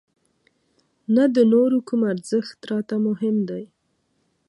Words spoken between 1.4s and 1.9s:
نورو